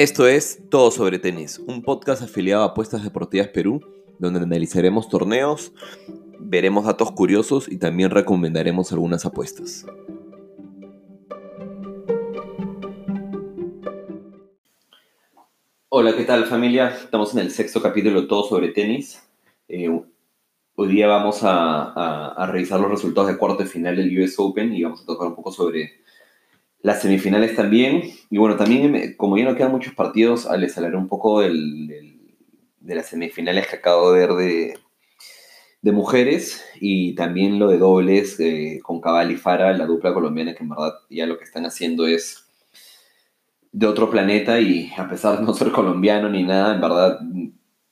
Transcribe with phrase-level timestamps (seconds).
[0.00, 3.82] Esto es Todo sobre Tenis, un podcast afiliado a Apuestas Deportivas Perú,
[4.18, 5.74] donde analizaremos torneos,
[6.38, 9.84] veremos datos curiosos y también recomendaremos algunas apuestas.
[15.90, 16.88] Hola, ¿qué tal familia?
[16.88, 19.22] Estamos en el sexto capítulo Todo sobre Tenis.
[19.68, 19.90] Eh,
[20.76, 24.82] hoy día vamos a, revisar los resultados de cuarto de final del US Open y
[24.82, 26.00] vamos a tocar un poco sobre
[26.82, 28.02] las semifinales también.
[28.30, 32.16] Y bueno, también como ya no quedan muchos partidos, les hablaré un poco de
[32.80, 34.34] las semifinales que acabo de ver
[35.82, 40.54] de, mujeres y también lo de dobles eh, con Cabal y Fara, la dupla colombiana,
[40.54, 42.46] que en verdad ya lo que están haciendo es
[43.72, 47.20] de otro planeta y a pesar de no ser colombiano ni nada, en verdad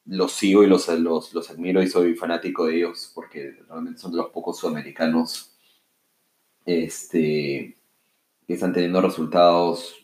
[0.05, 4.12] los sigo y los, los, los admiro y soy fanático de ellos porque realmente son
[4.12, 5.59] de los pocos sudamericanos
[6.69, 7.78] este,
[8.48, 9.95] que están teniendo resultados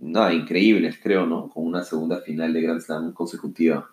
[0.00, 1.48] increíbles, creo, ¿no?
[1.48, 3.88] Con una segunda final de Grand Slam consecutiva.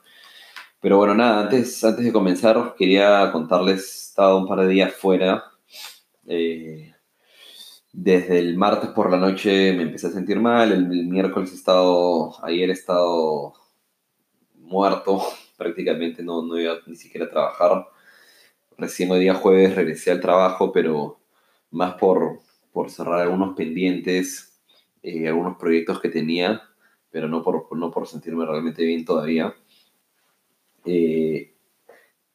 [0.82, 4.94] Pero bueno, nada, antes, antes de comenzar, quería contarles, he estado un par de días
[4.94, 5.44] fuera.
[6.28, 6.92] Eh,
[7.94, 12.44] desde el martes por la noche me empecé a sentir mal, el, miércoles he estado,
[12.44, 13.54] ayer he estado
[14.56, 15.22] muerto,
[15.58, 17.86] prácticamente no, no iba ni siquiera a trabajar.
[18.78, 21.20] Recién hoy día jueves regresé al trabajo, pero
[21.70, 22.40] más por,
[22.76, 24.60] por cerrar algunos pendientes,
[25.02, 26.62] eh, algunos proyectos que tenía,
[27.10, 29.56] pero no por, no por sentirme realmente bien todavía.
[30.84, 31.56] Eh,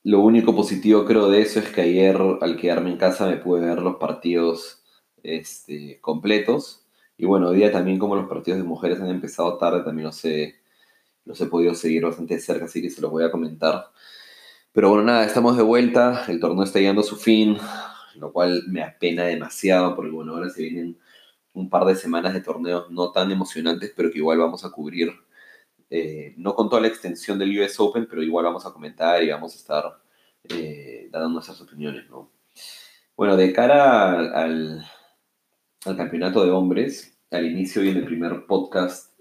[0.02, 3.66] lo único positivo creo de eso es que ayer al quedarme en casa me pude
[3.66, 4.82] ver los partidos
[5.22, 6.86] este, completos.
[7.18, 10.24] Y bueno, hoy día también como los partidos de mujeres han empezado tarde, también los
[10.24, 10.54] he,
[11.26, 13.90] los he podido seguir bastante cerca, así que se los voy a comentar.
[14.72, 17.58] Pero bueno, nada, estamos de vuelta, el torneo está llegando a su fin,
[18.16, 20.98] lo cual me apena demasiado, porque bueno, ahora se vienen
[21.52, 25.12] un par de semanas de torneos no tan emocionantes, pero que igual vamos a cubrir,
[25.90, 29.30] eh, no con toda la extensión del US Open, pero igual vamos a comentar y
[29.30, 29.84] vamos a estar
[30.44, 32.30] eh, dando nuestras opiniones, ¿no?
[33.16, 34.84] Bueno, de cara al,
[35.84, 39.12] al campeonato de hombres, al inicio y en el primer podcast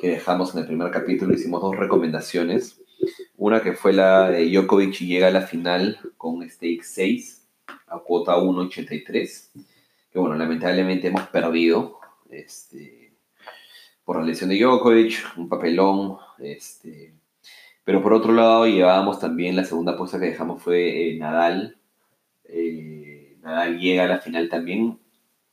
[0.00, 2.80] que dejamos en el primer capítulo, hicimos dos recomendaciones.
[3.36, 7.43] Una que fue la de Djokovic llega a la final con un stake 6
[7.86, 9.50] a cuota 1.83,
[10.12, 11.98] que bueno, lamentablemente hemos perdido
[12.30, 13.12] este,
[14.04, 17.14] por la lesión de Djokovic, un papelón, este,
[17.84, 21.78] pero por otro lado llevábamos también la segunda apuesta que dejamos fue eh, Nadal,
[22.44, 24.98] eh, Nadal llega a la final también,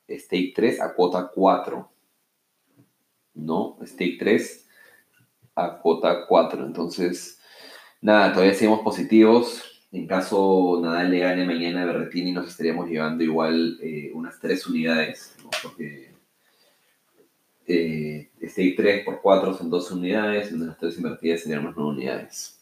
[0.09, 1.91] stake 3 a cuota 4,
[3.35, 3.77] ¿no?
[3.83, 4.67] Stake 3
[5.55, 7.39] a cuota 4, entonces,
[8.01, 13.23] nada, todavía seguimos positivos, en caso Nadal le gane mañana a Berretini, nos estaríamos llevando
[13.23, 15.49] igual eh, unas 3 unidades, ¿no?
[15.61, 16.11] porque
[17.67, 21.91] eh, stake 3 por 4 son 12 unidades, y las 3 invertidas serían unas 9
[21.91, 22.59] unidades.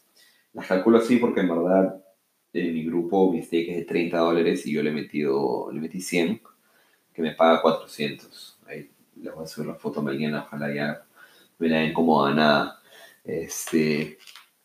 [0.52, 2.04] Las calculo así porque en verdad
[2.52, 5.80] en mi grupo mi stake es de 30 dólares y yo le he metido, le
[5.80, 6.42] metí 100,
[7.14, 8.58] que me paga 400.
[8.66, 11.04] Ahí les voy a subir la foto mañana, ojalá ya
[11.58, 12.80] me la den como a nada.
[13.24, 14.18] Este,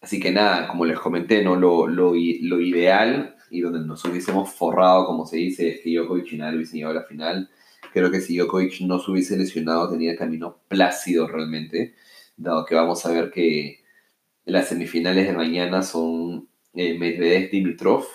[0.06, 1.56] Así que nada, como les comenté, ¿no?
[1.56, 6.32] lo, lo, lo ideal y donde nos hubiésemos forrado, como se dice, es que Djokovic
[6.32, 7.50] y Nadal hubiesen llegado a la final.
[7.92, 11.96] Creo que si Djokovic no se hubiese lesionado, tenía camino plácido realmente,
[12.38, 13.84] dado que vamos a ver que
[14.46, 18.06] las semifinales de mañana son eh, Medvedev-Dimitrov,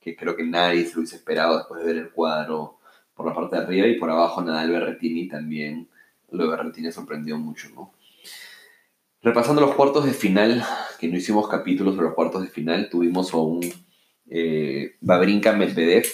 [0.00, 2.78] que creo que nadie se lo hubiese esperado después de ver el cuadro
[3.14, 5.88] por la parte de arriba, y por abajo Nadal-Berrettini también.
[6.32, 7.92] Lo de Berrettini sorprendió mucho, ¿no?
[9.22, 10.64] Repasando los cuartos de final,
[10.98, 13.60] que no hicimos capítulos de los cuartos de final, tuvimos a un
[14.28, 16.06] eh, Babrinka Medvedev.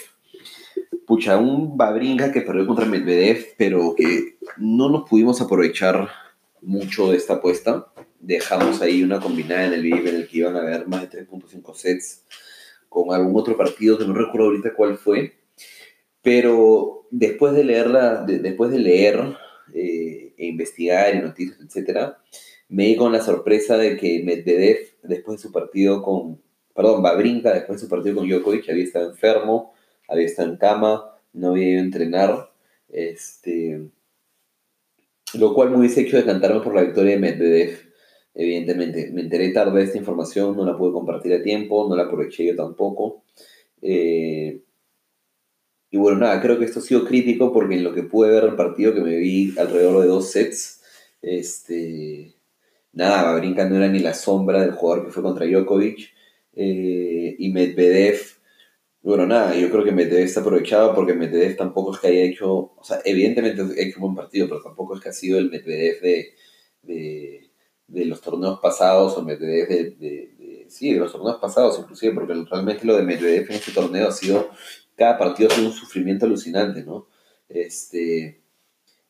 [1.07, 6.07] Pucha, un Babrinka que perdió contra Medvedev, pero que no nos pudimos aprovechar
[6.61, 7.87] mucho de esta apuesta.
[8.19, 11.25] Dejamos ahí una combinada en el VIP en el que iban a haber más de
[11.25, 12.25] 3.5 sets
[12.89, 15.33] con algún otro partido que no recuerdo ahorita cuál fue.
[16.21, 19.35] Pero después de leerla, después de leer
[19.73, 22.19] eh, e investigar y noticias, etcétera,
[22.69, 26.41] me di con la sorpresa de que Medvedev, después de su partido con,
[26.73, 29.73] perdón, Babrinka, después de su partido con Djokovic, había estado enfermo,
[30.07, 32.51] había estado en cama, no había ido a entrenar,
[32.89, 33.89] este,
[35.33, 37.79] lo cual me hubiese hecho decantarme por la victoria de Medvedev,
[38.35, 39.11] evidentemente.
[39.11, 42.45] Me enteré tarde de esta información, no la pude compartir a tiempo, no la aproveché
[42.45, 43.23] yo tampoco.
[43.81, 44.61] Eh,
[45.91, 48.43] y bueno, nada, creo que esto ha sido crítico porque en lo que pude ver
[48.43, 50.83] el partido, que me vi alrededor de dos sets,
[51.21, 52.35] este,
[52.93, 56.13] nada, Babrinka no era ni la sombra del jugador que fue contra Djokovic.
[56.53, 58.19] Eh, y Medvedev,
[59.01, 62.49] bueno, nada, yo creo que Medvedev está aprovechado porque Medvedev tampoco es que haya hecho,
[62.75, 65.49] o sea, evidentemente ha hecho un buen partido, pero tampoco es que ha sido el
[65.49, 67.49] Medvedev de,
[67.87, 72.85] de, los torneos pasados o Medvedev de, sí, de los torneos pasados inclusive, porque realmente
[72.85, 74.49] lo de Medvedev en este torneo ha sido,
[74.95, 77.07] cada partido ha un sufrimiento alucinante, ¿no?
[77.47, 78.41] Este,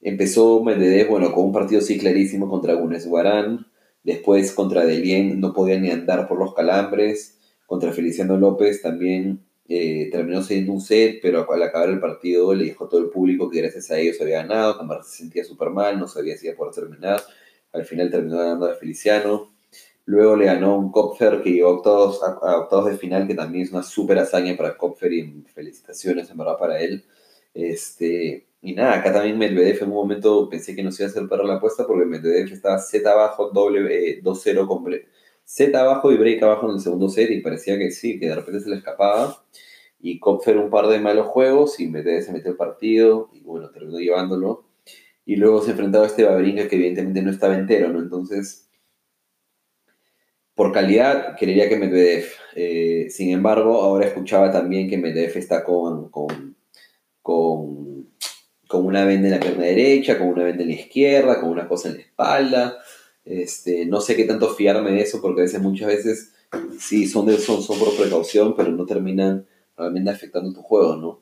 [0.02, 3.69] empezó Medvedev, bueno, con un partido sí clarísimo contra Gunes Guarán,
[4.04, 10.10] después contra Delien no podía ni andar por los calambres, contra Feliciano López también eh,
[10.12, 13.48] terminó siendo un set, pero al acabar el partido le dijo a todo el público
[13.48, 16.56] que gracias a ellos había ganado, que se sentía súper mal, no sabía si iba
[16.56, 17.22] a poder terminar.
[17.72, 19.54] Al final terminó ganando a Feliciano.
[20.06, 23.66] Luego le ganó un Kopfer que llegó a octavos, a, octavos de final, que también
[23.66, 27.06] es una súper hazaña para Kopfer y felicitaciones en verdad para él.
[27.54, 31.12] Este, y nada, acá también Medvedev en un momento pensé que no se iba a
[31.12, 34.84] hacer para la apuesta porque Medvedev estaba Z abajo, doble 2-0 con
[35.46, 38.36] set abajo y break abajo en el segundo set y parecía que sí, que de
[38.36, 39.44] repente se le escapaba.
[40.02, 43.70] Y Kopfer un par de malos juegos y Medvedev se metió el partido y bueno,
[43.72, 44.66] terminó llevándolo.
[45.26, 48.00] Y luego se enfrentaba a este Babrinka que evidentemente no estaba entero, ¿no?
[48.00, 48.70] Entonces,
[50.56, 52.26] por calidad, quería que Medvedev.
[52.56, 56.12] Eh, sin embargo, ahora escuchaba también que Medvedev está con,
[57.22, 58.10] con,
[58.68, 61.68] con una venda en la pierna derecha, con una venda en la izquierda, con una
[61.68, 62.78] cosa en la espalda.
[63.26, 66.34] Este, no sé qué tanto fiarme de eso, porque a veces, muchas veces,
[66.80, 69.46] sí, son, de, son, son por precaución, pero no terminan
[69.78, 71.22] realmente afectando tu juego, ¿no?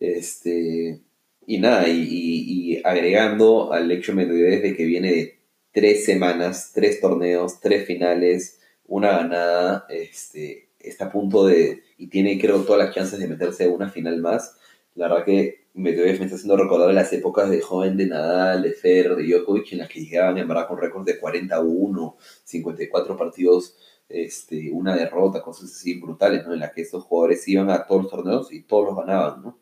[0.00, 1.00] Este,
[1.46, 5.38] y nada, y, agregando al hecho de que viene de
[5.72, 12.38] tres semanas, tres torneos, tres finales, una ganada, este, está a punto de, y tiene
[12.38, 14.56] creo todas las chances de meterse una final más.
[14.94, 18.72] La verdad que Medvedev me está haciendo recordar las épocas de joven de Nadal, de
[18.72, 23.76] Federer, de Djokovic, en las que llegaban en verdad con récords de 41, 54 partidos,
[24.08, 26.54] este, una derrota, cosas así brutales, ¿no?
[26.54, 29.58] En las que estos jugadores iban a todos los torneos y todos los ganaban, ¿no?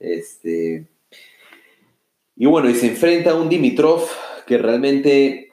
[0.00, 0.88] Este,
[2.36, 4.02] y bueno, y se enfrenta a un Dimitrov
[4.46, 5.52] que realmente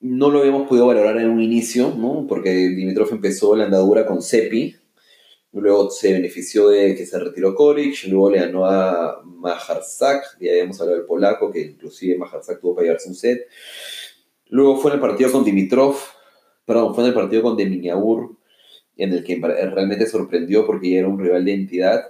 [0.00, 2.26] no lo habíamos podido valorar en un inicio, ¿no?
[2.26, 4.76] Porque Dimitrov empezó la andadura con Sepi,
[5.52, 10.80] Luego se benefició de que se retiró Koric, luego le ganó a Majarzak, ya habíamos
[10.80, 13.48] hablado del polaco, que inclusive Majarzak tuvo para llevarse un set.
[14.46, 15.96] Luego fue en el partido con Dimitrov,
[16.64, 18.36] perdón, fue en el partido con Deminiaur,
[18.96, 22.04] en el que realmente sorprendió porque ya era un rival de entidad.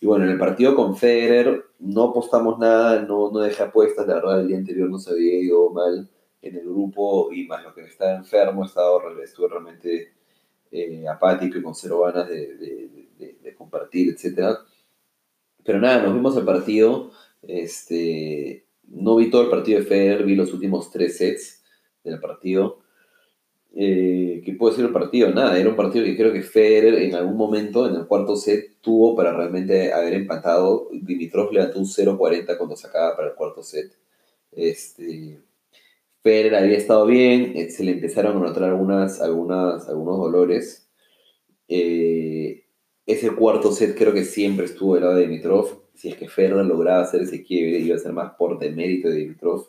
[0.00, 4.16] Y bueno, en el partido con Federer no apostamos nada, no, no dejé apuestas, la
[4.16, 6.10] verdad el día anterior no se había ido mal
[6.42, 10.15] en el grupo y más lo que estaba enfermo, estaba, estuve realmente
[10.76, 14.58] eh, apático y con cero ganas de, compartir, etc.
[15.64, 17.10] Pero nada, nos vimos el partido.
[17.42, 21.64] Este, no vi todo el partido de Federer, vi los últimos tres sets
[22.04, 22.80] del partido.
[23.74, 25.30] Eh, ¿Qué puede ser el partido?
[25.30, 28.76] Nada, era un partido que creo que Federer en algún momento, en el cuarto set,
[28.82, 30.90] tuvo para realmente haber empatado.
[30.92, 33.92] Dimitrov levantó un 0-40 cuando sacaba para el cuarto set.
[34.52, 35.38] Este,
[36.26, 40.90] Federer había estado bien, eh, se le empezaron a notar algunas, algunas, algunos dolores.
[41.68, 42.64] Eh,
[43.06, 45.84] ese cuarto set creo que siempre estuvo del lado de Dimitrov.
[45.94, 49.18] Si es que Federer lograba hacer ese quiebre, iba a ser más por demérito de
[49.18, 49.68] Dimitrov,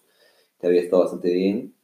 [0.60, 1.76] que había estado bastante bien.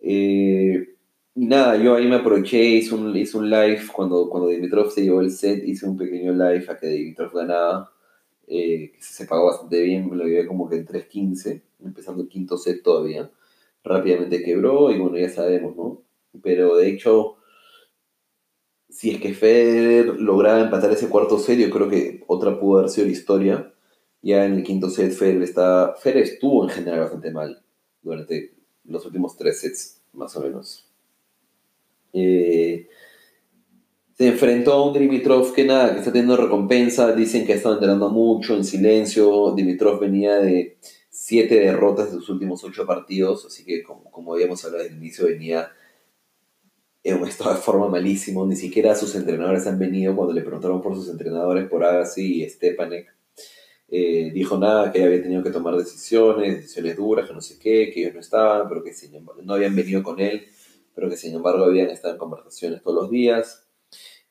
[0.00, 0.96] Eh,
[1.36, 5.30] nada, yo ahí me aproveché, hice un, un live cuando, cuando Dimitrov se llevó el
[5.30, 7.92] set, hice un pequeño live a que Dimitrov ganaba,
[8.44, 12.58] que se pagó bastante bien, me lo llevé como que en 3.15, empezando el quinto
[12.58, 13.30] set todavía
[13.86, 16.02] rápidamente quebró y bueno, ya sabemos, ¿no?
[16.42, 17.36] Pero de hecho,
[18.88, 22.90] si es que Federer lograba empatar ese cuarto set, yo creo que otra pudo haber
[22.90, 23.72] sido la historia.
[24.22, 27.62] Ya en el quinto set, Federer, está, Federer estuvo en general bastante mal
[28.02, 30.86] durante los últimos tres sets, más o menos.
[32.12, 32.88] Eh,
[34.16, 37.12] se enfrentó a un Dimitrov que nada, que está teniendo recompensa.
[37.12, 39.52] Dicen que ha estado entrenando mucho en silencio.
[39.54, 40.78] Dimitrov venía de
[41.26, 45.02] siete derrotas de sus últimos ocho partidos, así que como, como habíamos hablado desde el
[45.02, 45.72] inicio, venía
[47.02, 50.80] en un estado de forma malísimo, ni siquiera sus entrenadores han venido cuando le preguntaron
[50.80, 53.12] por sus entrenadores, por Agassi y Stepanek.
[53.88, 57.90] Eh, dijo nada, que había tenido que tomar decisiones, decisiones duras, que no sé qué,
[57.92, 58.92] que ellos no estaban, pero que
[59.42, 60.46] no habían venido con él,
[60.94, 63.66] pero que sin embargo habían estado en conversaciones todos los días.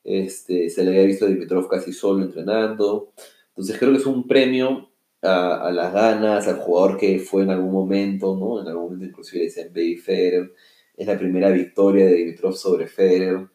[0.05, 3.11] Este, se le había visto a Dimitrov casi solo entrenando.
[3.49, 4.94] Entonces creo que es un premio
[5.25, 8.61] a, las ganas, al jugador que fue en algún momento, ¿no?
[8.61, 10.53] En algún momento inclusive le decían Baby Federer.
[10.95, 13.47] Es la primera victoria de Dimitrov sobre Federer.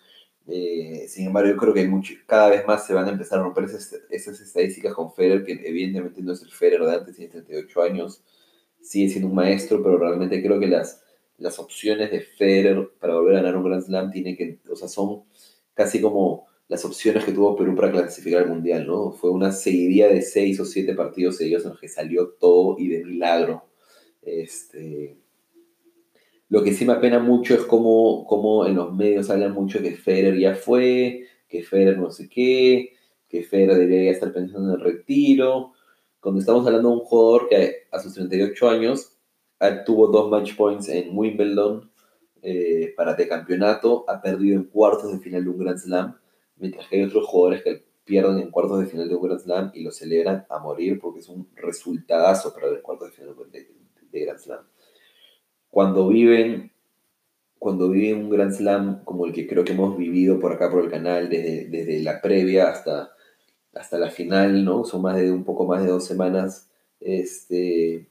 [0.47, 3.43] Eh, sin embargo, yo creo que mucho, cada vez más se van a empezar a
[3.43, 7.31] romper esas, esas, estadísticas con Federer, que evidentemente no es el Federer de antes, tiene
[7.31, 8.23] 38 años,
[8.81, 11.03] sigue siendo un maestro, pero realmente creo que las,
[11.39, 14.89] las opciones de Federer para volver a ganar un Grand Slam tienen que, o sea,
[14.89, 15.25] son
[15.75, 19.11] casi como las opciones que tuvo Perú para clasificar al Mundial, ¿no?
[19.11, 22.87] Fue una seguidilla de seis o siete partidos seguidos en los que salió todo y
[22.87, 23.65] de milagro.
[24.23, 25.19] Este,
[26.49, 29.97] Lo que sí me apena mucho es cómo, cómo en los medios hablan mucho que
[29.97, 32.91] Federer ya fue, que Federer no sé qué,
[33.29, 35.73] que Federer debería estar pensando en el retiro.
[36.21, 39.17] Cuando estamos hablando de un jugador que a sus 38 años
[39.85, 41.91] tuvo dos match points en Wimbledon
[42.43, 46.21] eh, para de campeonato, ha perdido en cuartos de final de un Grand Slam,
[46.61, 49.71] mientras que hay otros jugadores que pierden en cuartos de final de un Grand Slam
[49.75, 54.21] y lo celebran a morir porque es un resultadazo para el cuartos de final de,
[54.25, 54.65] Grand Slam
[55.71, 56.73] cuando viven,
[57.59, 60.85] cuando viven un Grand Slam como el que creo que hemos vivido por acá por
[60.85, 63.13] el canal, desde, desde la previa hasta,
[63.75, 64.85] hasta la final, ¿no?
[64.85, 66.69] Son más de un poco más de dos semanas.
[66.99, 68.09] Este,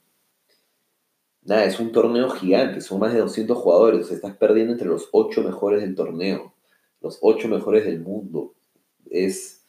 [1.44, 5.44] nada, es un torneo gigante, son más de 200 jugadores, estás perdiendo entre los ocho
[5.44, 6.53] mejores del torneo,
[7.01, 8.56] los ocho mejores del mundo.
[9.10, 9.63] Es,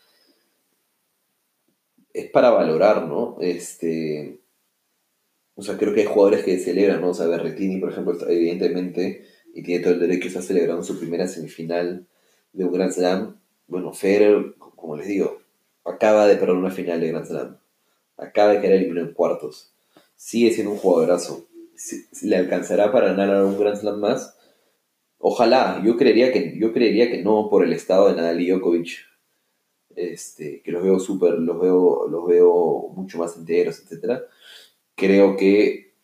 [2.12, 3.36] es para valorar, ¿no?
[3.40, 4.40] Este,
[5.54, 7.10] o sea, creo que hay jugadores que celebran, ¿no?
[7.10, 11.28] O sea, Berretini, por ejemplo, evidentemente, y tiene todo el derecho, está celebrando su primera
[11.28, 12.06] semifinal
[12.52, 13.40] de un Grand Slam.
[13.66, 15.42] Bueno, Federer, como les digo,
[15.84, 17.58] acaba de perder una final de Grand Slam.
[18.16, 19.74] Acaba de quedar eliminado en cuartos.
[20.16, 21.46] Sigue siendo un jugadorazo.
[22.22, 24.36] ¿Le alcanzará para ganar un Grand Slam más?
[25.20, 29.08] Ojalá, yo creería que, yo creería que no por el estado de Nadal y Djokovic.
[29.94, 34.24] Este, que los veo súper, los veo, los veo mucho más enteros, etcétera
[35.00, 35.94] creo que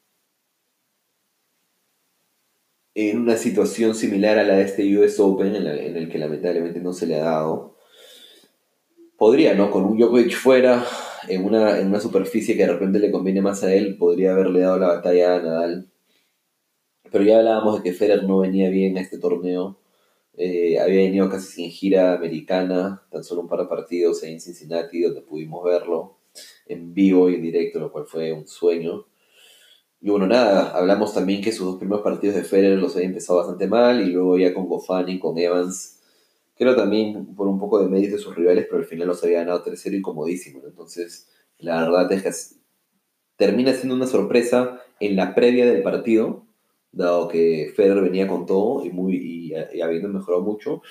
[2.94, 6.94] en una situación similar a la de este US Open, en, el que lamentablemente no
[6.94, 7.76] se le ha dado,
[9.18, 9.70] podría, ¿no?
[9.70, 10.82] Con un Djokovic fuera,
[11.28, 14.60] en una, en una superficie que de repente le conviene más a él, podría haberle
[14.60, 15.90] dado la batalla a Nadal.
[17.10, 19.78] Pero ya hablábamos de que Federer no venía bien a este torneo.
[20.34, 24.40] Eh, había venido casi sin gira americana, tan solo un par de partidos ahí en
[24.40, 26.18] Cincinnati, donde pudimos verlo
[26.66, 29.06] en vivo y en directo, lo cual fue un sueño.
[30.00, 33.38] Y bueno, nada, hablamos también que sus dos primeros partidos de Federer los había empezado
[33.38, 36.00] bastante mal y luego ya con Gofani, con Evans,
[36.56, 39.38] creo también por un poco de mérito de sus rivales, pero al final los había
[39.38, 40.60] ganado 3-0 y comodísimo.
[40.66, 42.56] Entonces, la verdad es que
[43.36, 46.45] termina siendo una sorpresa en la previa del partido,
[46.96, 50.82] dado que Federer venía con todo y, muy, y habiendo mejorado mucho,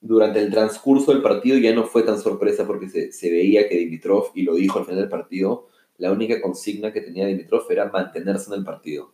[0.00, 4.32] durante el transcurso del partido ya no fue tan sorpresa porque se, veía que Dimitrov,
[4.34, 8.50] y lo dijo al final del partido, la única consigna que tenía Dimitrov era mantenerse
[8.50, 9.12] en el partido.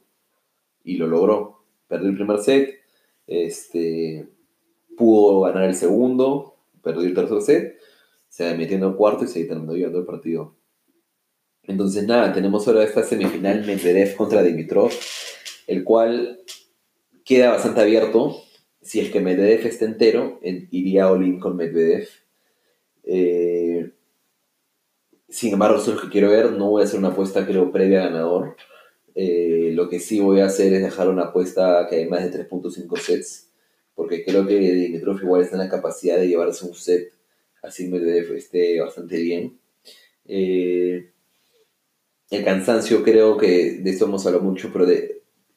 [0.85, 1.65] Y lo logró.
[1.89, 2.79] Perdió el primer set,
[3.27, 4.29] este,
[4.97, 7.79] pudo ganar el segundo, perdió el tercer set,
[8.29, 10.57] se metió en el cuarto y se terminó llevando el partido.
[11.65, 14.93] Entonces nada, tenemos ahora esta semifinal Medvedev contra Dimitrov,
[15.67, 16.41] el cual
[17.25, 18.43] queda bastante abierto
[18.81, 22.09] si es que Medvedev está entero, iría all-in con Medvedev.
[23.03, 23.91] Eh,
[25.29, 26.53] sin embargo, eso es lo que quiero ver.
[26.53, 28.57] No voy a hacer una apuesta, creo, previa ganador.
[29.17, 32.47] Eh, lo que sí voy a hacer es dejar una apuesta que hay más de
[32.49, 33.51] 3.5 sets,
[33.97, 37.17] porque creo que Dimitrov igual está en la capacidad de llevarse un set
[37.67, 39.59] así Medvedev esté bastante bien.
[40.27, 41.11] Eh,
[42.31, 45.16] el cansancio creo que de esto hemos hablado mucho, pero de,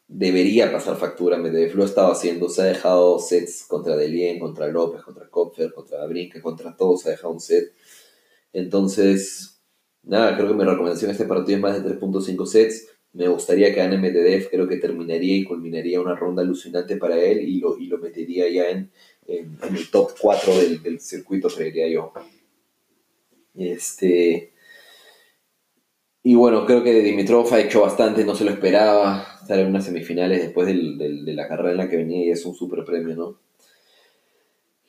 [0.09, 1.37] debería pasar factura.
[1.37, 5.71] Medvedev lo ha estado haciendo, se ha dejado sets contra Delien, contra López, contra Kopfer,
[5.71, 7.71] contra Brinke, contra todos, se ha dejado un set.
[8.51, 9.61] Entonces,
[10.03, 12.87] nada, creo que mi recomendación este partido es más de 3.5 sets.
[13.13, 17.41] Me gustaría que gane Medvedev, creo que terminaría y culminaría una ronda alucinante para él
[17.47, 18.91] y lo, y lo metería ya en,
[19.27, 22.11] en, el top 4 del, del circuito, creería yo.
[23.55, 24.53] Este,
[26.23, 29.85] y bueno, creo que Dimitrov ha hecho bastante, no se lo esperaba estar en unas
[29.85, 33.37] semifinales después de la carrera en la que venía y es un super premio, ¿no?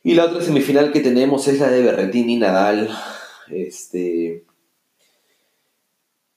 [0.02, 2.88] Y la otra semifinal que tenemos es la de Berretini Nadal.
[3.50, 4.44] Este.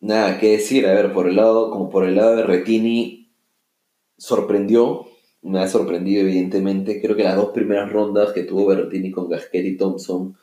[0.02, 3.32] Nada que decir, a ver, por el lado, como por el lado de Berretini,
[4.18, 5.08] sorprendió,
[5.42, 7.02] me ha sorprendido evidentemente.
[7.02, 10.36] Creo que las dos primeras rondas que tuvo Berretini con Gasquet y Thompson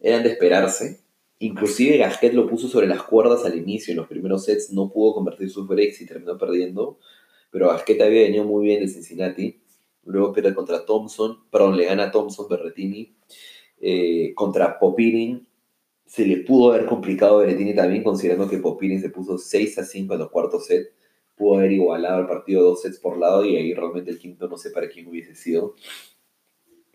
[0.00, 1.00] eran de esperarse
[1.42, 5.14] Inclusive Gasquet lo puso sobre las cuerdas al inicio, en los primeros sets no pudo
[5.14, 6.98] convertir su breaks y terminó perdiendo,
[7.50, 9.58] pero Gasquet había venido muy bien de Cincinnati,
[10.04, 13.16] luego pierde contra Thompson, perdón, le gana a Thompson Berretini,
[13.80, 15.46] eh, contra Popirin,
[16.04, 19.84] se le pudo haber complicado a Berretini también, considerando que Popirin se puso 6 a
[19.84, 20.92] 5 en los cuartos set,
[21.36, 24.58] pudo haber igualado el partido dos sets por lado y ahí realmente el quinto no
[24.58, 25.74] sé para quién hubiese sido.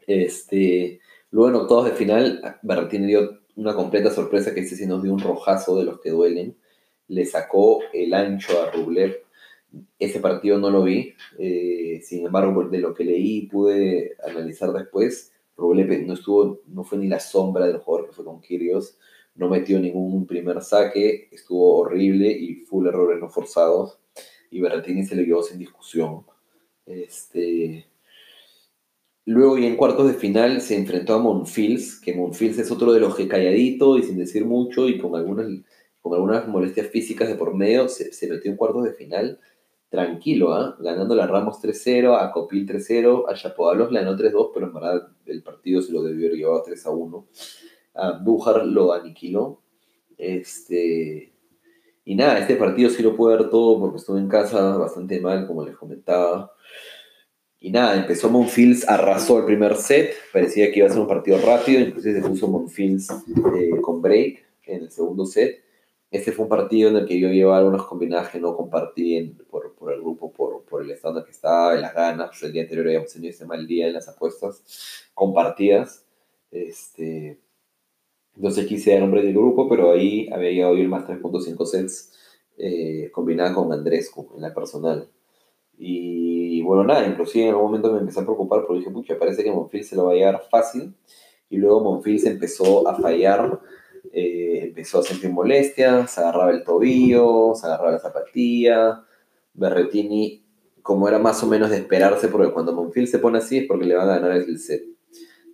[0.05, 0.99] Este,
[1.31, 5.13] luego en octavos de final, Berretini dio una completa sorpresa que este sí nos dio
[5.13, 6.57] un rojazo de los que duelen.
[7.07, 9.23] Le sacó el ancho a Rublev.
[9.99, 11.13] Ese partido no lo vi.
[11.37, 16.83] Eh, sin embargo, de lo que leí y pude analizar después, Rublev no estuvo, no
[16.83, 18.97] fue ni la sombra del jugador que fue con Kyrgios.
[19.35, 23.99] No metió ningún primer saque, estuvo horrible y full errores no forzados.
[24.49, 26.25] Y Berrettini se le quedó sin discusión.
[26.85, 27.85] Este,
[29.25, 32.99] luego y en cuartos de final se enfrentó a Monfils, que Monfils es otro de
[32.99, 35.47] los que calladito y sin decir mucho y con algunas,
[36.01, 39.39] con algunas molestias físicas de por medio, se, metió en cuartos de final
[39.89, 40.75] tranquilo, ¿ah?
[40.79, 45.07] ganando a Ramos 3-0, a Copil 3-0, a Chapodalos le ganó 3-2, pero en verdad
[45.25, 47.25] el partido se lo debió haber llevado 3-1.
[47.93, 49.61] A Bujar lo aniquiló.
[50.17, 51.33] Este,
[52.03, 55.47] y nada, este partido sí lo pude ver todo porque estuve en casa bastante mal,
[55.47, 56.51] como les comentaba.
[57.65, 61.39] Y nada, empezó Monfils, arrasó el primer set, parecía que iba a ser un partido
[61.39, 65.63] rápido, inclusive se puso Monfils eh, con break en el segundo set.
[66.11, 69.19] Este fue un partido en el que yo llevaba algunos combinajes que no compartí
[69.49, 72.27] por, por, el grupo, por, por el estado en el que estaba, en las ganas.
[72.27, 76.05] Pues el día anterior habíamos tenido ese mal día en las apuestas compartidas.
[76.51, 77.39] Este,
[78.35, 82.13] entonces quise dar break del grupo, pero ahí había llegado yo el más 3.5 sets
[82.59, 85.09] eh, combinada con Andrescu en la personal.
[85.79, 86.34] Y
[86.65, 89.51] bueno, nada, inclusive en algún momento me empecé a preocupar porque dije, pucha, parece que
[89.51, 90.93] Monfils se lo va a llevar fácil.
[91.49, 93.59] Y luego Monfils empezó a fallar,
[94.11, 99.03] eh, empezó a sentir molestias, se agarraba el tobillo, se agarraba la zapatilla.
[99.53, 100.43] Berretini,
[100.81, 103.85] como era más o menos de esperarse, porque cuando Monfils se pone así es porque
[103.85, 104.83] le van a ganar el set.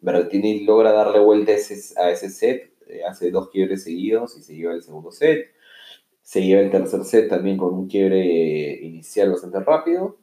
[0.01, 4.41] Berretini logra darle vuelta a ese, a ese set eh, hace dos quiebres seguidos y
[4.41, 5.47] se lleva el segundo set.
[6.21, 10.17] Se lleva el tercer set también con un quiebre inicial bastante rápido.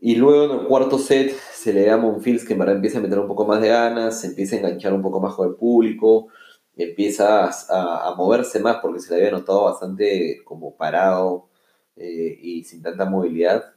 [0.00, 3.02] Y luego en el cuarto set se le da a Monfils que en empieza a
[3.02, 5.56] meter un poco más de ganas, se empieza a enganchar un poco más con el
[5.56, 6.28] público,
[6.74, 11.48] empieza a, moverse más porque se le había notado bastante como parado
[11.96, 13.74] eh, y sin tanta movilidad.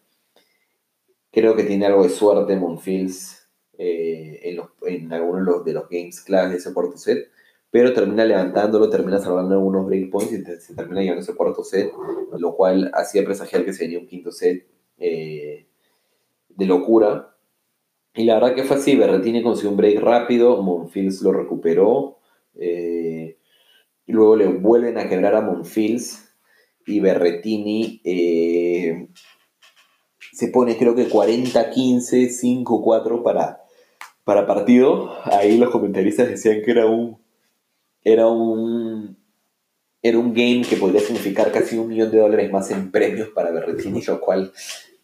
[1.30, 4.40] Creo que tiene algo de suerte Monfils eh,
[4.86, 7.30] en, algunos de los, games claves de ese cuarto set,
[7.70, 11.92] pero termina levantándolo, termina salvando algunos breakpoints y se termina llevando ese cuarto set,
[12.38, 14.66] lo cual hacía presagiar que se venía un quinto set
[14.98, 15.63] eh,
[16.56, 17.36] de locura.
[18.14, 22.20] Y la verdad que fue así, Berretini consiguió un break rápido, Monfils lo recuperó,
[22.56, 23.38] eh,
[24.06, 26.32] y luego le vuelven a quebrar a Monfils
[26.86, 28.02] y Berretini
[30.34, 33.64] se pone creo que 40-15, 5-4 para
[34.24, 37.18] para partido, ahí los comentaristas decían que era un.
[38.04, 39.18] Era un.
[40.02, 43.52] Era un game que podría significar casi un millón de dólares más en premios para
[43.52, 44.52] Berretini, lo cual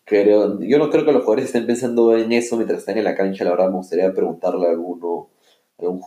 [0.10, 0.60] creo.
[0.62, 3.44] Yo no creo que los jugadores estén pensando en eso mientras están en la cancha.
[3.46, 5.30] La verdad, me gustaría preguntarle a alguno,
[5.78, 6.02] algún,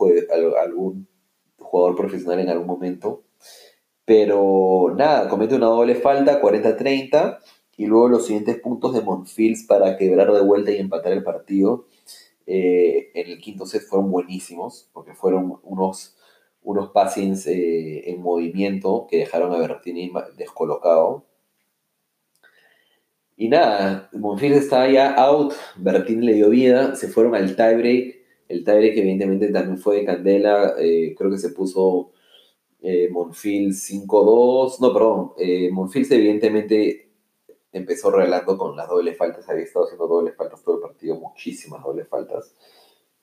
[0.61, 1.07] algún
[1.57, 3.23] jugador profesional en algún momento.
[4.05, 7.39] Pero nada, comete una doble falta, 40-30.
[7.77, 11.87] Y luego los siguientes puntos de Monfils para quebrar de vuelta y empatar el partido
[12.45, 16.15] eh, en el quinto set fueron buenísimos, porque fueron unos,
[16.61, 21.25] unos passings eh, en movimiento que dejaron a Berrettini descolocado.
[23.43, 28.15] Y nada, Monfils estaba ya out, Berrettini le dio vida, se fueron al tiebreak.
[28.47, 32.13] El tiebreak evidentemente también fue de candela, eh, creo que se puso
[33.11, 35.33] Monfils 5-2, no, perdón,
[35.73, 37.09] Monfils evidentemente
[37.73, 41.83] empezó regalando con las dobles faltas, había estado haciendo dobles faltas todo el partido, muchísimas
[41.83, 42.55] dobles faltas.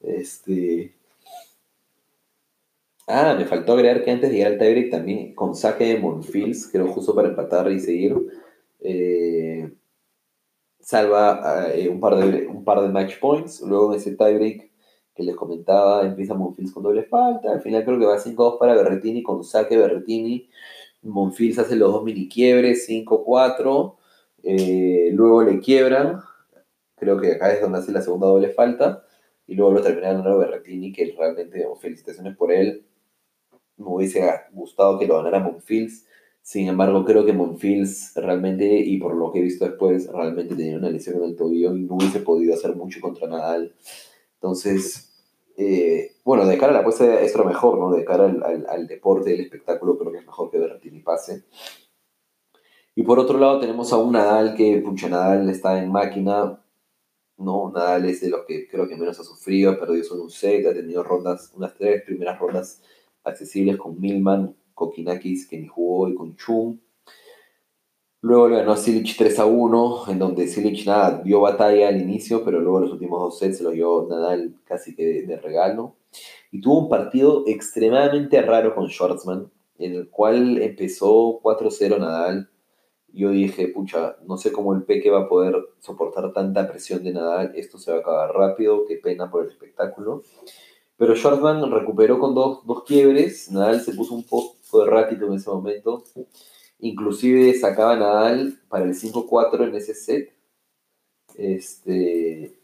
[0.02, 0.94] Este.
[3.06, 6.68] Ah, me faltó agregar que antes de llegar al tiebreak también con saque de Monfils,
[6.70, 8.14] creo justo para empatar y seguir,
[8.80, 9.70] eh,
[10.90, 13.60] salva eh, un, par de, un par de match points.
[13.60, 14.70] Luego en ese tiebreak
[15.14, 17.52] que les comentaba, empieza Monfils con doble falta.
[17.52, 20.50] Al final creo que va 5-2 para Berretini con saque Berretini.
[21.02, 23.96] Monfils hace los dos mini quiebres, 5-4.
[24.42, 26.20] Eh, luego le quiebran,
[26.96, 29.04] creo que acá es donde hace la segunda doble falta,
[29.46, 32.84] y luego lo termina ganando Berrettini, que realmente, felicitaciones por él.
[33.76, 36.06] Me hubiese gustado que lo ganara Monfils,
[36.42, 40.78] sin embargo, creo que Monfils realmente, y por lo que he visto después, realmente tenía
[40.78, 43.74] una lesión en el tobillo y no hubiese podido hacer mucho contra Nadal.
[44.34, 45.10] Entonces,
[45.56, 47.92] eh, bueno, de cara a la apuesta es lo mejor, ¿no?
[47.92, 51.44] De cara al, al, deporte, el espectáculo, creo que es mejor que Berrettini pase.
[52.94, 56.60] Y por otro lado tenemos a un Nadal que, pucha, Nadal está en máquina,
[57.36, 57.70] ¿no?
[57.74, 60.66] Nadal es de los que creo que menos ha sufrido, ha perdido solo un set,
[60.66, 62.82] ha tenido rondas, unas tres primeras rondas
[63.24, 66.78] accesibles con Milman, Kokinakis, que ni jugó, y con Chum.
[68.22, 72.00] Luego le ganó a Silic 3 a 1, en donde Silic nada, dio batalla al
[72.00, 75.94] inicio, pero luego los últimos dos sets se lo dio Nadal casi que de regalo.
[76.50, 82.50] Y tuvo un partido extremadamente raro con Schwartzman, en el cual empezó 4-0 Nadal,
[83.12, 87.12] yo dije, pucha, no sé cómo el Peque va a poder soportar tanta presión de
[87.12, 90.22] Nadal, esto se va a acabar rápido, qué pena por el espectáculo.
[90.96, 95.50] Pero Schwartzman recuperó con dos, dos quiebres, Nadal se puso un poco errático en ese
[95.50, 96.04] momento,
[96.78, 100.34] inclusive sacaba Nadal para el 5-4 en ese set,
[101.36, 102.58] Este,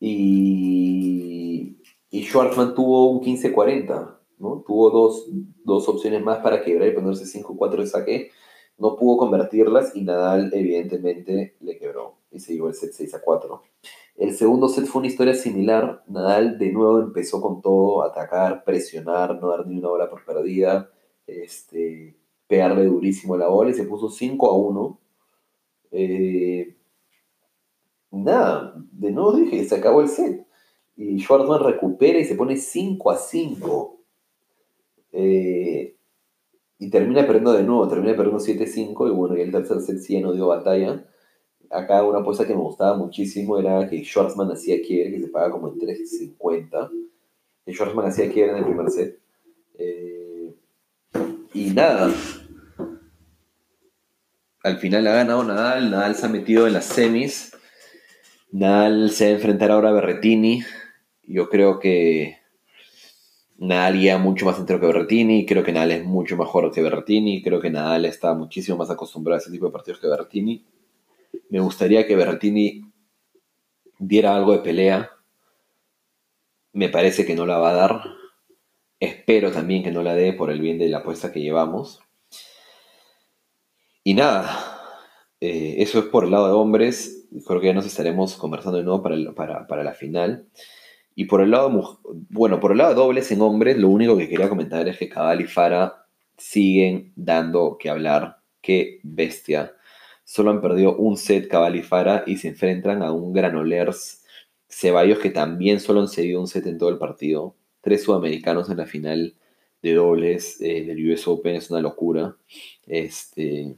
[0.00, 1.76] y,
[2.10, 4.64] y Schwartzman tuvo un 15-40, ¿no?
[4.66, 5.26] Tuvo dos,
[5.64, 8.30] dos, opciones más para quebrar y ponerse 5-4 de saque.
[8.78, 13.20] No pudo convertirlas y Nadal evidentemente le quebró y se llevó el set 6 a
[13.20, 13.62] 4.
[14.16, 16.04] El segundo set fue una historia similar.
[16.06, 20.90] Nadal de nuevo empezó con todo, atacar, presionar, no dar ni una bola por perdida,
[21.26, 22.16] este,
[22.46, 25.00] pegarle durísimo la bola y se puso 5 a 1.
[25.92, 26.76] Eh,
[28.10, 30.46] nada, de nuevo dije, se acabó el set.
[30.96, 34.00] Y Schwartzman recupera y se pone 5 a 5.
[35.12, 35.96] Eh,
[36.78, 40.20] y termina perdiendo de nuevo, termina perdiendo 7-5 y bueno, y el tercer set sí
[40.20, 41.04] no dio batalla
[41.70, 45.50] acá una apuesta que me gustaba muchísimo era que Schwartzman hacía quiebre, que se paga
[45.50, 46.90] como en 3.50.
[47.66, 49.18] Y Schwartzman hacía quiebre en el primer set.
[49.78, 50.52] Eh,
[51.54, 52.12] y nada.
[54.62, 55.90] Al final ha ganado Nadal.
[55.90, 57.52] Nadal se ha metido en las semis.
[58.50, 60.62] Nadal se va a enfrentar ahora a Berretini.
[61.22, 62.38] Yo creo que
[63.58, 65.46] Nadal ya mucho más entero que Berretini.
[65.46, 67.42] Creo que Nadal es mucho mejor que Berretini.
[67.42, 70.64] Creo que Nadal está muchísimo más acostumbrado a ese tipo de partidos que Berretini.
[71.50, 72.82] Me gustaría que Berrettini
[73.98, 75.10] diera algo de pelea.
[76.72, 78.02] Me parece que no la va a dar.
[78.98, 82.00] Espero también que no la dé por el bien de la apuesta que llevamos.
[84.04, 84.78] Y nada,
[85.40, 87.28] eh, eso es por el lado de hombres.
[87.46, 90.48] Creo que ya nos estaremos conversando de nuevo para, para, la final.
[91.14, 94.28] Y por el lado, bueno, por el lado de dobles en hombres, lo único que
[94.28, 98.38] quería comentar es que Cabal y Fara siguen dando que hablar.
[98.60, 99.74] Qué bestia
[100.30, 104.22] solo han perdido un set Cabal y Fara y se enfrentan a un Granolers
[104.68, 107.56] Ceballos que también solo han cedido un set en todo el partido.
[107.80, 109.34] Tres sudamericanos en la final
[109.82, 112.36] de dobles eh, del US Open es una locura.
[112.86, 113.76] Este,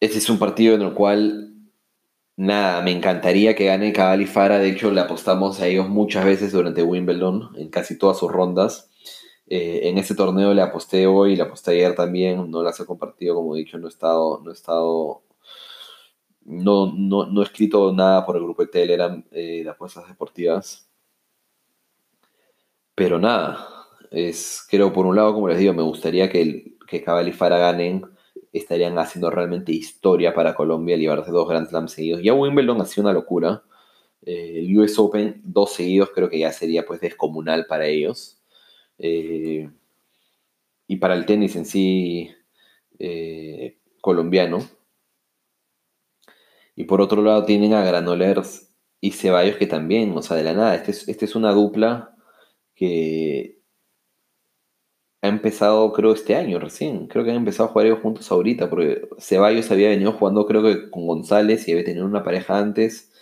[0.00, 1.52] este es un partido en el cual,
[2.36, 4.58] nada, me encantaría que gane Cabal y Fara.
[4.58, 8.87] De hecho, le apostamos a ellos muchas veces durante Wimbledon, en casi todas sus rondas.
[9.50, 13.34] Eh, en ese torneo le aposté hoy, le aposté ayer también, no las he compartido,
[13.34, 15.22] como he dicho, no he estado, no he estado,
[16.44, 20.88] no, no, he escrito nada por el grupo de Telegram eh, de apuestas deportivas.
[22.94, 23.66] Pero nada,
[24.10, 27.58] es, creo por un lado, como les digo, me gustaría que, que Cabal y Fara
[27.58, 28.04] ganen,
[28.52, 32.22] estarían haciendo realmente historia para Colombia, llevarse dos Grand Slams seguidos.
[32.22, 33.62] Ya Wimbledon ha sido una locura.
[34.22, 38.37] Eh, el US Open, dos seguidos, creo que ya sería pues descomunal para ellos.
[38.98, 39.70] Eh,
[40.86, 42.30] y para el tenis en sí
[42.98, 44.58] eh, colombiano.
[46.74, 50.54] Y por otro lado tienen a Granolers y Ceballos que también, o sea, de la
[50.54, 52.16] nada, esta es, este es una dupla
[52.74, 53.58] que
[55.22, 58.70] ha empezado creo este año recién, creo que han empezado a jugar ellos juntos ahorita,
[58.70, 63.12] porque Ceballos había venido jugando creo que con González y había tenido una pareja antes.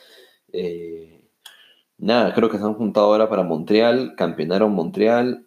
[0.52, 1.22] Eh,
[1.98, 5.45] nada, creo que se han juntado ahora para Montreal, campeonaron Montreal,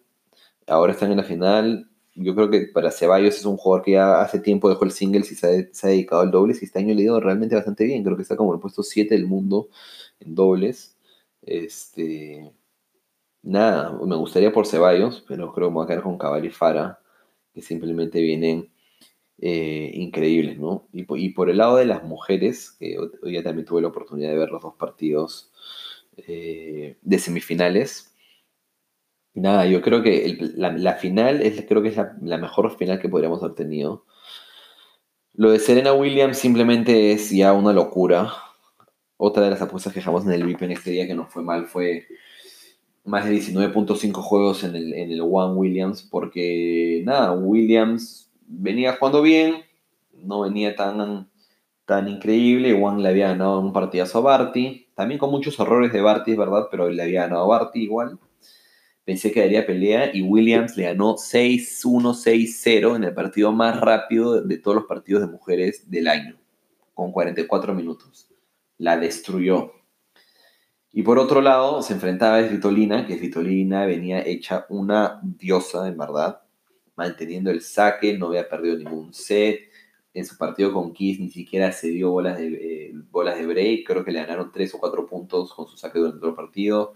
[0.70, 1.90] ahora están en la final.
[2.16, 5.32] Yo creo que para Ceballos es un jugador que ya hace tiempo dejó el singles
[5.32, 8.04] y se ha, dedicado al dobles y este año le ha ido realmente bastante bien.
[8.04, 9.70] Creo que está como en el puesto 7 del mundo
[10.20, 10.98] en dobles.
[11.42, 12.52] Este,
[13.42, 17.00] nada, me gustaría por Ceballos, pero creo que me a quedar con Cabal y Fara,
[17.54, 18.70] que simplemente vienen
[19.42, 20.88] eh, increíbles, ¿no?
[20.92, 24.38] Y, por el lado de las mujeres, que hoy ya también tuve la oportunidad de
[24.38, 25.52] ver los dos partidos
[26.18, 28.09] eh, de semifinales,
[29.36, 33.42] Nada, yo creo que la, final es, creo que es la, mejor final que podríamos
[33.44, 34.06] haber tenido.
[35.34, 38.34] Lo de Serena Williams simplemente es ya una locura.
[39.18, 41.44] Otra de las apuestas que dejamos en el VIP en este día que no fue
[41.44, 42.08] mal fue
[43.06, 49.22] más de 19.5 juegos en el, en el One Williams, porque nada, Williams venía jugando
[49.22, 49.64] bien,
[50.14, 51.30] no venía tan,
[51.86, 52.74] tan increíble.
[52.74, 56.38] One le había ganado un partidazo a Barty, también con muchos errores de Barty, es
[56.38, 58.20] verdad, pero le había ganado a Barty igual
[59.10, 64.44] pensé que daría pelea y Williams le ganó 6-1, 6-0 en el partido más rápido
[64.44, 66.38] de todos los partidos de mujeres del año,
[66.94, 68.30] con 44 minutos.
[68.78, 69.74] La destruyó.
[70.92, 75.98] Y por otro lado, se enfrentaba a Svitolina, que Svitolina venía hecha una diosa, en
[75.98, 76.44] verdad,
[76.96, 79.72] manteniendo el saque, no había perdido ningún set.
[80.14, 83.88] En su partido con Kiss ni siquiera se dio bolas de, eh, bolas de break,
[83.88, 86.94] creo que le ganaron 3 o 4 puntos con su saque durante todo el partido.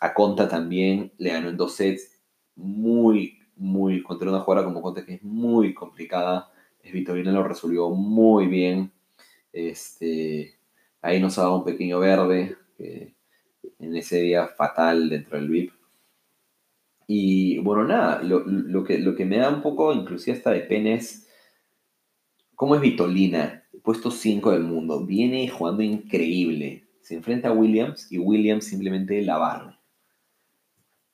[0.00, 2.20] A Conta también le ganó en dos sets.
[2.56, 6.50] Muy, muy, contra una jugadora como Conta que es muy complicada.
[6.92, 8.92] Vitorina lo resolvió muy bien.
[9.52, 10.54] Este,
[11.02, 15.72] ahí nos ha dado un pequeño verde en ese día fatal dentro del VIP.
[17.06, 20.94] Y bueno, nada, lo, que, lo que me da un poco, inclusive hasta de pena,
[20.94, 21.28] es
[22.54, 23.64] cómo es Vitolina.
[23.82, 25.04] puesto 5 del mundo.
[25.04, 26.86] Viene jugando increíble.
[27.00, 29.79] Se enfrenta a Williams y Williams simplemente la barre.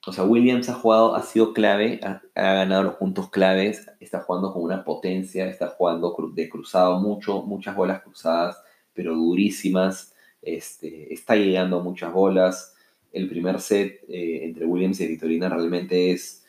[0.08, 4.52] O sea, Williams ha jugado, ha sido clave, ha, ganado los puntos claves, está jugando
[4.52, 8.62] con una potencia, está jugando de cruzado mucho, muchas bolas cruzadas,
[8.94, 10.14] pero durísimas.
[10.42, 12.76] Este, está llegando a muchas bolas.
[13.12, 16.44] El primer set eh, entre Williams y Vitorina realmente es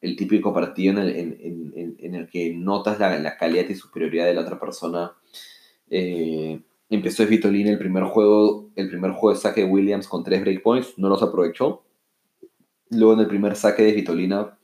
[0.00, 5.12] el típico partido en el, que notas la, calidad y superioridad de la otra persona.
[5.90, 10.40] Eh, empezó Vitolina el primer juego, el primer juego de saque de Williams con tres
[10.40, 11.82] breakpoints, no los aprovechó.
[12.92, 14.58] Luego en el primer saque de Vitolina,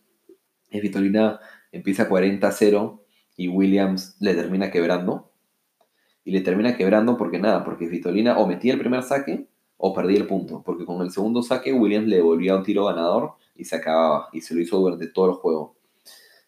[0.70, 1.40] Vitolina
[1.72, 3.00] empieza 40-0
[3.36, 5.32] y Williams le termina quebrando.
[6.24, 10.18] Y le termina quebrando porque nada, porque Vitolina o metía el primer saque o perdía
[10.18, 13.76] el punto, porque con el segundo saque Williams le devolvía un tiro ganador y se
[13.76, 14.28] acababa.
[14.32, 15.76] Y se lo hizo durante todo el juego.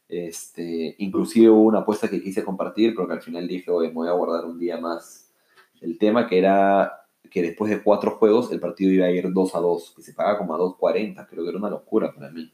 [0.06, 3.94] Este, inclusive hubo una apuesta que quise compartir, pero que al final dije, oye, me
[3.94, 5.32] voy a guardar un día más
[5.80, 9.54] el tema, que era que después de cuatro juegos el partido iba a ir 2
[9.54, 12.52] a 2, que se pagaba como a 2.40, creo que era una locura para mí.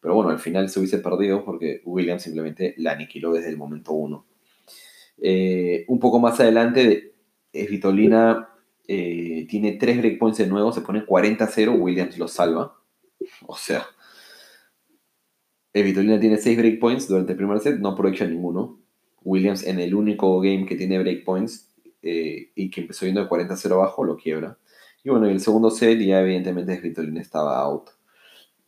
[0.00, 3.92] Pero bueno, al final se hubiese perdido porque Williams simplemente la aniquiló desde el momento
[3.92, 4.26] 1.
[5.20, 7.14] Eh, un poco más adelante,
[7.52, 8.48] Vitolina
[8.86, 12.74] eh, tiene tres breakpoints de nuevo, se pone 40-0, Williams lo salva.
[13.46, 13.84] O sea,
[15.74, 18.80] Vitolina tiene 6 breakpoints durante el primer set, no aprovecha ninguno.
[19.22, 21.67] Williams en el único game que tiene breakpoints
[22.02, 24.58] eh, y que empezó yendo de 40-0 abajo, lo quiebra.
[25.04, 27.90] Y bueno, en el segundo set ya evidentemente Vitolina estaba out.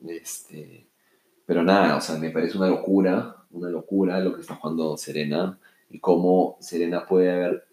[0.07, 0.87] Este,
[1.45, 5.59] pero nada, o sea, me parece una locura, una locura lo que está jugando Serena
[5.91, 7.65] y cómo Serena puede haber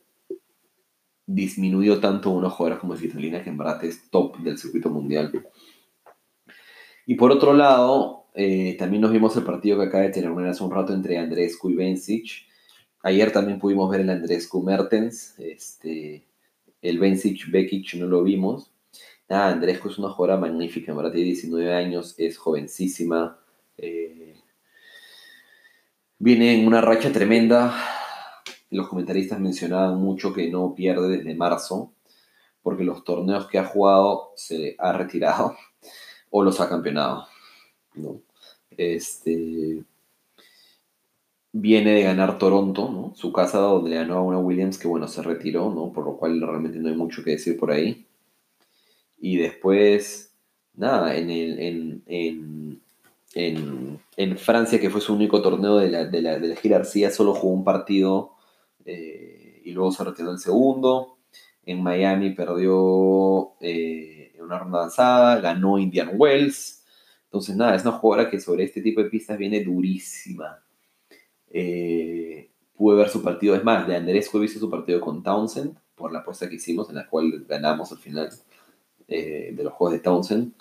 [1.27, 5.31] disminuido tanto unos jugadores como Vitolina, que en verdad es top del circuito mundial.
[7.05, 10.63] Y por otro lado, eh, también nos vimos el partido que acaba de tener hace
[10.63, 12.46] un rato entre Andrescu y Bencic.
[13.07, 15.39] Ayer también pudimos ver el Andrescu Mertens.
[15.39, 16.27] Este,
[16.81, 18.69] el Bencic Bekic no lo vimos.
[19.29, 23.39] Nada, Andrescu es una jugadora magnífica, verdad tiene 19 años, es jovencísima.
[23.77, 24.35] Eh,
[26.19, 27.73] viene en una racha tremenda.
[28.71, 31.93] Los comentaristas mencionaban mucho que no pierde desde marzo,
[32.61, 35.55] porque los torneos que ha jugado se ha retirado
[36.29, 37.25] o los ha campeonado.
[37.95, 38.19] ¿no?
[38.71, 39.81] Este,
[41.61, 43.13] viene de ganar Toronto, ¿no?
[43.15, 45.91] su casa donde le ganó a una Williams que bueno, se retiró, ¿no?
[45.91, 48.05] por lo cual realmente no hay mucho que decir por ahí.
[49.19, 50.35] Y después,
[50.75, 52.81] nada, en, el, en,
[53.33, 57.63] en, Francia, que fue su único torneo de la, de la, jerarquía, solo jugó un
[57.63, 58.33] partido
[58.85, 61.17] eh, y luego se retiró el segundo.
[61.65, 66.77] En Miami perdió eh, en una ronda avanzada, ganó Indian Wells
[67.27, 70.63] entonces, nada, es una jugadora que sobre este tipo de pistas viene durísima.
[71.59, 76.11] Eh, pude ver su partido, es más, de Andrés visto su partido con Townsend, por
[76.11, 78.29] la apuesta que hicimos, en la cual ganamos al final
[79.07, 80.53] eh, de los juegos de Townsend.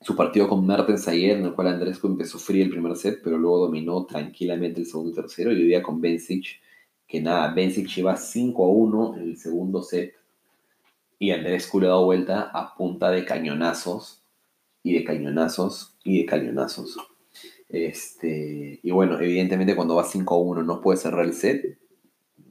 [0.00, 3.38] Su partido con Mertens ayer, en el cual Andrescu empezó frío el primer set, pero
[3.38, 5.52] luego dominó tranquilamente el segundo y tercero.
[5.52, 6.60] Y hoy día con Bencic,
[7.06, 10.12] que nada, Bencic lleva 5 a 1 en el segundo set.
[11.20, 14.24] Y Andrescu le ha dado vuelta a punta de cañonazos
[14.82, 16.98] y de cañonazos y de cañonazos.
[17.68, 21.78] Este, y bueno, evidentemente cuando vas 5-1 no puedes cerrar el set,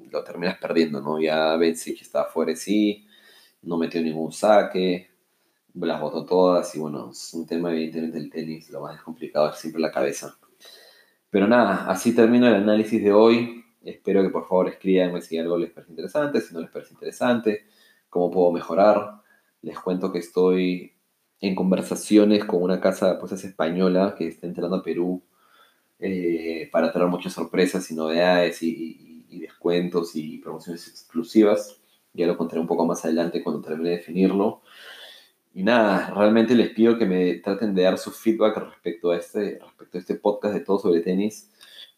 [0.09, 1.19] lo terminas perdiendo, ¿no?
[1.21, 3.05] Ya Bencic estaba fuera de sí,
[3.61, 5.09] no metió ningún saque,
[5.73, 9.57] las botó todas y bueno, es un tema evidentemente del tenis, lo más complicado es
[9.57, 10.37] siempre la cabeza.
[11.29, 13.65] Pero nada, así termino el análisis de hoy.
[13.83, 17.65] Espero que por favor escriban si algo les parece interesante, si no les parece interesante,
[18.09, 19.21] cómo puedo mejorar.
[19.61, 20.94] Les cuento que estoy
[21.41, 25.23] en conversaciones con una casa de apuestas española que está entrando a Perú
[25.99, 31.81] eh, para traer muchas sorpresas y novedades y, descuentos y promociones exclusivas.
[32.13, 34.61] Ya lo contaré un poco más adelante cuando termine de definirlo.
[35.53, 39.59] Y nada, realmente les pido que me traten de dar su feedback respecto a este,
[39.59, 41.51] respecto a este podcast de todo sobre tenis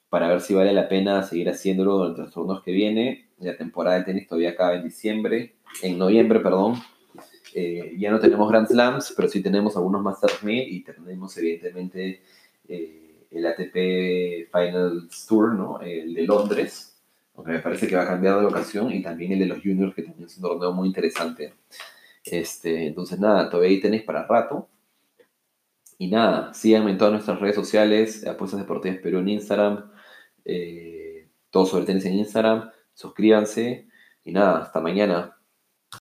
[0.09, 3.29] para ver si vale la pena seguir haciéndolo durante los turnos que viene.
[3.39, 6.81] La temporada de tenis todavía acaba en diciembre, en noviembre, perdón.
[7.53, 12.21] Eh, ya no tenemos Grand Slams, pero sí tenemos algunos Masters 1000 y tenemos evidentemente
[12.67, 15.81] eh, el ATP Finals Tour, ¿no?
[15.81, 16.97] el de Londres,
[17.35, 19.93] aunque me parece que va a cambiar de ocasión, y también el de los Juniors,
[19.93, 21.53] que también es un torneo muy interesante.
[22.25, 24.67] Este, entonces, nada, todavía ahí tenéis para rato.
[25.99, 29.91] Y nada, síganme en todas nuestras redes sociales, Apuestas Deportivas Perú en Instagram,
[30.45, 33.87] eh, todo sobre tenis en Instagram, suscríbanse
[34.23, 35.36] y nada, hasta mañana.